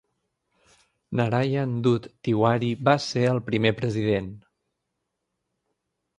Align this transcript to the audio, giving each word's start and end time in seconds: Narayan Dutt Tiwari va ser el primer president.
Narayan 1.19 1.75
Dutt 1.87 2.07
Tiwari 2.29 2.71
va 2.89 2.97
ser 3.05 3.27
el 3.35 3.43
primer 3.51 3.75
president. 3.83 4.35